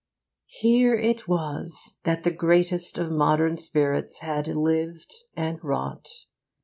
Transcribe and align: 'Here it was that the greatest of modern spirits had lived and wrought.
'Here 0.47 0.95
it 0.95 1.27
was 1.27 1.97
that 2.05 2.23
the 2.23 2.31
greatest 2.31 2.97
of 2.97 3.11
modern 3.11 3.57
spirits 3.59 4.21
had 4.21 4.47
lived 4.47 5.13
and 5.37 5.63
wrought. 5.63 6.07